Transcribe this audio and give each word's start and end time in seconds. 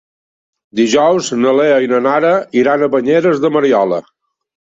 Dijous 0.79 1.29
na 1.41 1.53
Lea 1.57 1.75
i 1.83 1.89
na 1.91 1.99
Nara 2.07 2.33
iran 2.63 2.87
a 2.87 2.91
Banyeres 2.97 3.45
de 3.45 3.53
Mariola. 3.59 4.03